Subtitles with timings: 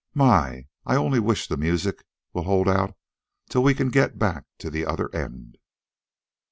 [0.15, 0.65] My!
[0.83, 2.05] I only wish the music'll
[2.41, 2.95] hold out
[3.51, 5.59] till we can get back to the other end."